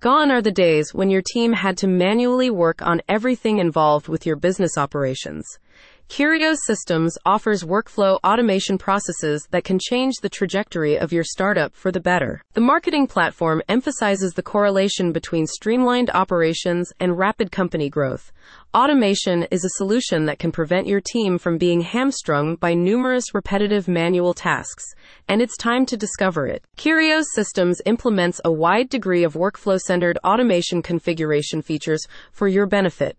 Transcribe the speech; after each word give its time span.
Gone 0.00 0.30
are 0.30 0.40
the 0.40 0.50
days 0.50 0.94
when 0.94 1.10
your 1.10 1.20
team 1.20 1.52
had 1.52 1.76
to 1.76 1.86
manually 1.86 2.48
work 2.48 2.80
on 2.80 3.02
everything 3.06 3.58
involved 3.58 4.08
with 4.08 4.24
your 4.24 4.34
business 4.34 4.78
operations. 4.78 5.44
Kyrios 6.08 6.56
Systems 6.66 7.18
offers 7.26 7.64
workflow 7.64 8.18
automation 8.24 8.78
processes 8.78 9.46
that 9.50 9.62
can 9.62 9.78
change 9.78 10.14
the 10.22 10.30
trajectory 10.30 10.98
of 10.98 11.12
your 11.12 11.22
startup 11.22 11.74
for 11.74 11.92
the 11.92 12.00
better. 12.00 12.42
The 12.54 12.62
marketing 12.62 13.08
platform 13.08 13.60
emphasizes 13.68 14.32
the 14.32 14.42
correlation 14.42 15.12
between 15.12 15.46
streamlined 15.46 16.08
operations 16.08 16.94
and 16.98 17.18
rapid 17.18 17.52
company 17.52 17.90
growth. 17.90 18.32
Automation 18.72 19.42
is 19.50 19.64
a 19.64 19.78
solution 19.78 20.26
that 20.26 20.38
can 20.38 20.52
prevent 20.52 20.86
your 20.86 21.00
team 21.00 21.38
from 21.38 21.58
being 21.58 21.80
hamstrung 21.80 22.54
by 22.54 22.72
numerous 22.72 23.34
repetitive 23.34 23.88
manual 23.88 24.32
tasks, 24.32 24.84
and 25.26 25.42
it's 25.42 25.56
time 25.56 25.84
to 25.86 25.96
discover 25.96 26.46
it. 26.46 26.62
Kyrios 26.76 27.24
Systems 27.34 27.82
implements 27.84 28.40
a 28.44 28.52
wide 28.52 28.88
degree 28.88 29.24
of 29.24 29.34
workflow 29.34 29.76
centered 29.76 30.20
automation 30.22 30.82
configuration 30.82 31.62
features 31.62 32.06
for 32.30 32.46
your 32.46 32.66
benefit. 32.66 33.16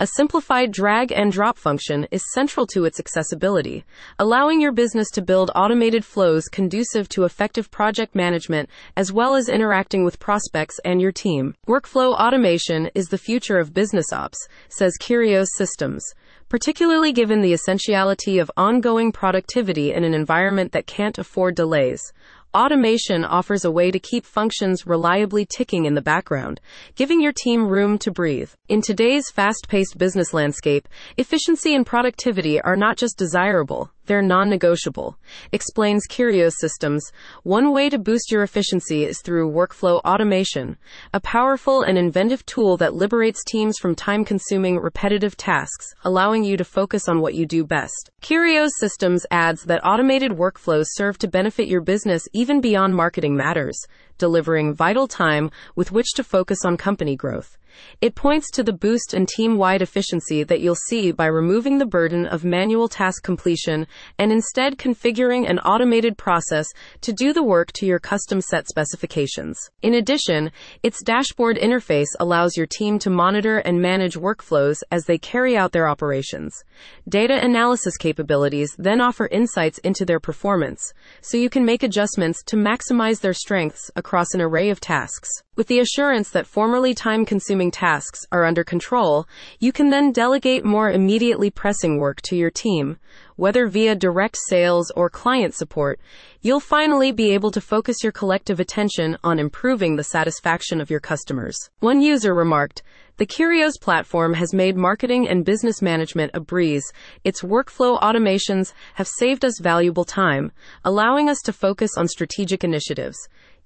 A 0.00 0.06
simplified 0.06 0.72
drag 0.72 1.12
and 1.12 1.30
drop 1.30 1.58
function 1.58 2.06
is 2.10 2.32
central 2.32 2.66
to 2.68 2.84
its 2.84 2.98
accessibility, 2.98 3.84
allowing 4.18 4.60
your 4.60 4.72
business 4.72 5.10
to 5.12 5.22
build 5.22 5.50
automated 5.54 6.04
flows 6.04 6.48
conducive 6.48 7.08
to 7.10 7.24
effective 7.24 7.70
project 7.70 8.14
management 8.14 8.68
as 8.96 9.12
well 9.12 9.34
as 9.34 9.48
interacting 9.48 10.04
with 10.04 10.18
prospects 10.18 10.78
and 10.84 11.00
your 11.00 11.12
team. 11.12 11.54
Workflow 11.66 12.14
automation 12.14 12.90
is 12.94 13.06
the 13.06 13.18
future 13.18 13.58
of 13.58 13.74
business 13.74 14.12
ops, 14.12 14.48
says 14.68 14.96
Kyrios 15.00 15.48
Systems, 15.56 16.04
particularly 16.48 17.12
given 17.12 17.40
the 17.40 17.54
essentiality 17.54 18.38
of 18.38 18.50
ongoing 18.56 19.10
productivity 19.10 19.92
in 19.92 20.04
an 20.04 20.14
environment 20.14 20.72
that 20.72 20.86
can't 20.86 21.18
afford 21.18 21.54
delays. 21.54 22.12
Automation 22.54 23.24
offers 23.24 23.64
a 23.64 23.70
way 23.70 23.90
to 23.90 23.98
keep 23.98 24.26
functions 24.26 24.86
reliably 24.86 25.46
ticking 25.46 25.86
in 25.86 25.94
the 25.94 26.02
background, 26.02 26.60
giving 26.96 27.18
your 27.18 27.32
team 27.32 27.66
room 27.66 27.96
to 27.96 28.10
breathe. 28.10 28.50
In 28.68 28.82
today's 28.82 29.30
fast 29.30 29.68
paced 29.70 29.96
business 29.96 30.34
landscape, 30.34 30.86
efficiency 31.16 31.74
and 31.74 31.86
productivity 31.86 32.60
are 32.60 32.76
not 32.76 32.98
just 32.98 33.16
desirable, 33.16 33.90
they're 34.06 34.22
non 34.22 34.50
negotiable, 34.50 35.16
explains 35.52 36.06
Kyrios 36.08 36.54
Systems. 36.58 37.12
One 37.42 37.72
way 37.72 37.88
to 37.88 37.98
boost 37.98 38.30
your 38.30 38.42
efficiency 38.42 39.04
is 39.04 39.20
through 39.22 39.50
workflow 39.52 40.00
automation, 40.04 40.76
a 41.12 41.20
powerful 41.20 41.82
and 41.82 41.96
inventive 41.96 42.44
tool 42.46 42.76
that 42.78 42.94
liberates 42.94 43.44
teams 43.44 43.78
from 43.78 43.94
time 43.94 44.24
consuming 44.24 44.78
repetitive 44.78 45.36
tasks, 45.36 45.94
allowing 46.04 46.44
you 46.44 46.56
to 46.56 46.64
focus 46.64 47.08
on 47.08 47.20
what 47.20 47.34
you 47.34 47.46
do 47.46 47.64
best. 47.64 48.10
Kyrios 48.20 48.70
Systems 48.78 49.24
adds 49.30 49.64
that 49.64 49.84
automated 49.84 50.32
workflows 50.32 50.86
serve 50.88 51.18
to 51.18 51.28
benefit 51.28 51.68
your 51.68 51.80
business 51.80 52.22
even 52.32 52.60
beyond 52.60 52.94
marketing 52.94 53.36
matters, 53.36 53.78
delivering 54.18 54.74
vital 54.74 55.08
time 55.08 55.50
with 55.76 55.92
which 55.92 56.12
to 56.14 56.24
focus 56.24 56.64
on 56.64 56.76
company 56.76 57.16
growth. 57.16 57.56
It 58.00 58.14
points 58.14 58.50
to 58.52 58.62
the 58.62 58.72
boost 58.72 59.14
in 59.14 59.26
team 59.26 59.56
wide 59.56 59.82
efficiency 59.82 60.42
that 60.44 60.60
you'll 60.60 60.74
see 60.74 61.12
by 61.12 61.26
removing 61.26 61.78
the 61.78 61.86
burden 61.86 62.26
of 62.26 62.44
manual 62.44 62.88
task 62.88 63.22
completion 63.22 63.86
and 64.18 64.32
instead 64.32 64.78
configuring 64.78 65.48
an 65.48 65.58
automated 65.60 66.18
process 66.18 66.66
to 67.00 67.12
do 67.12 67.32
the 67.32 67.42
work 67.42 67.72
to 67.72 67.86
your 67.86 67.98
custom 67.98 68.40
set 68.40 68.68
specifications. 68.68 69.70
In 69.82 69.94
addition, 69.94 70.50
its 70.82 71.02
dashboard 71.02 71.56
interface 71.56 72.08
allows 72.20 72.56
your 72.56 72.66
team 72.66 72.98
to 73.00 73.10
monitor 73.10 73.58
and 73.58 73.80
manage 73.80 74.16
workflows 74.16 74.82
as 74.90 75.06
they 75.06 75.18
carry 75.18 75.56
out 75.56 75.72
their 75.72 75.88
operations. 75.88 76.64
Data 77.08 77.42
analysis 77.42 77.96
capabilities 77.96 78.74
then 78.78 79.00
offer 79.00 79.28
insights 79.28 79.78
into 79.78 80.04
their 80.04 80.20
performance, 80.20 80.92
so 81.20 81.36
you 81.36 81.50
can 81.50 81.64
make 81.64 81.82
adjustments 81.82 82.42
to 82.44 82.56
maximize 82.56 83.20
their 83.20 83.32
strengths 83.32 83.90
across 84.02 84.34
an 84.34 84.40
array 84.40 84.68
of 84.68 84.80
tasks. 84.80 85.28
With 85.54 85.68
the 85.68 85.78
assurance 85.78 86.28
that 86.30 86.48
formerly 86.48 86.92
time 86.92 87.24
consuming 87.24 87.70
tasks 87.70 88.18
are 88.32 88.44
under 88.44 88.64
control, 88.64 89.28
you 89.60 89.70
can 89.70 89.90
then 89.90 90.10
delegate 90.10 90.64
more 90.64 90.90
immediately 90.90 91.50
pressing 91.50 91.98
work 91.98 92.20
to 92.22 92.34
your 92.34 92.50
team. 92.50 92.96
Whether 93.36 93.68
via 93.68 93.94
direct 93.94 94.36
sales 94.48 94.90
or 94.96 95.08
client 95.08 95.54
support, 95.54 96.00
you'll 96.40 96.58
finally 96.58 97.12
be 97.12 97.30
able 97.30 97.52
to 97.52 97.60
focus 97.60 98.02
your 98.02 98.10
collective 98.10 98.58
attention 98.58 99.16
on 99.22 99.38
improving 99.38 99.94
the 99.94 100.02
satisfaction 100.02 100.80
of 100.80 100.90
your 100.90 100.98
customers. 100.98 101.56
One 101.78 102.00
user 102.00 102.34
remarked, 102.34 102.82
the 103.22 103.26
Kyrios 103.26 103.80
platform 103.80 104.34
has 104.34 104.52
made 104.52 104.76
marketing 104.76 105.28
and 105.28 105.44
business 105.44 105.80
management 105.80 106.32
a 106.34 106.40
breeze. 106.40 106.82
Its 107.22 107.42
workflow 107.42 108.00
automations 108.00 108.72
have 108.94 109.06
saved 109.06 109.44
us 109.44 109.60
valuable 109.60 110.04
time, 110.04 110.50
allowing 110.84 111.28
us 111.28 111.38
to 111.42 111.52
focus 111.52 111.92
on 111.96 112.08
strategic 112.08 112.64
initiatives. 112.64 113.16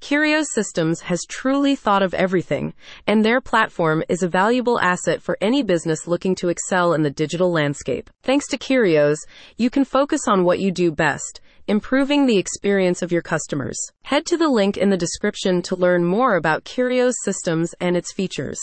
Kyrios 0.03 0.45
Systems 0.53 1.01
has 1.01 1.25
truly 1.27 1.75
thought 1.75 2.03
of 2.03 2.13
everything, 2.13 2.75
and 3.07 3.25
their 3.25 3.41
platform 3.41 4.05
is 4.11 4.23
a 4.23 4.29
valuable 4.29 4.79
asset 4.79 5.23
for 5.23 5.39
any 5.41 5.63
business 5.63 6.07
looking 6.07 6.35
to 6.35 6.51
excel 6.51 6.93
in 6.93 7.01
the 7.01 7.11
digital 7.11 7.51
landscape. 7.51 8.11
Thanks 8.23 8.47
to 8.49 8.59
Kyrios, 8.59 9.17
you 9.57 9.71
can 9.71 9.87
focus 9.87 10.29
on 10.29 10.45
what 10.45 10.61
you 10.61 10.71
do 10.71 10.93
best, 10.93 11.41
improving 11.67 12.27
the 12.27 12.37
experience 12.37 13.01
of 13.01 13.11
your 13.11 13.23
customers. 13.23 13.79
Head 14.03 14.27
to 14.27 14.37
the 14.37 14.51
link 14.51 14.77
in 14.77 14.91
the 14.91 14.99
description 14.99 15.63
to 15.63 15.77
learn 15.77 16.05
more 16.05 16.37
about 16.37 16.65
Kyrios 16.65 17.15
Systems 17.25 17.75
and 17.81 17.97
its 17.97 18.13
features. 18.13 18.61